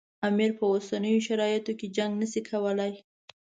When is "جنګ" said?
1.97-2.11